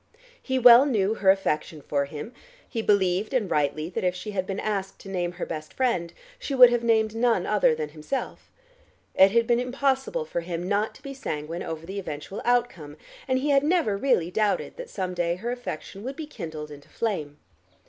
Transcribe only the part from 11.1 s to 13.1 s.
sanguine over the eventual outcome,